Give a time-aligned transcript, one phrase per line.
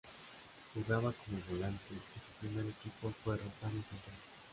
[0.73, 4.17] Jugaba como volante y su primer equipo fue Rosario Central.